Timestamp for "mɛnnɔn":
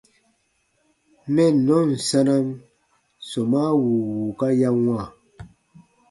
1.33-1.89